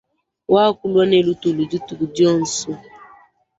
Wakule 0.53 1.03
ne 1.09 1.17
lutulu 1.25 1.63
dituku 1.71 2.05
dionso. 2.13 2.71